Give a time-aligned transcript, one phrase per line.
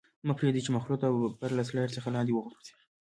[0.27, 2.73] مه پرېږدئ چې مخلوط او بفر له سلایډ څخه لاندې وغورځيږي.